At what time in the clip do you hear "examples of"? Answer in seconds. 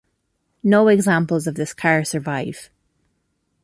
0.87-1.53